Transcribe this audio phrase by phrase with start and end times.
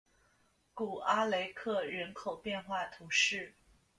[0.73, 3.53] 古阿雷克人口变化图示